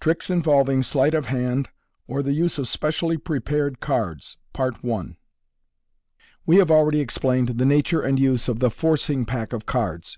[0.00, 1.68] Tricks involving Sleight of Hand
[2.06, 4.38] or the Use op Specially Prepared Cards.
[6.46, 10.10] We have already explained the nature and use of the" forcing*' pack of cards.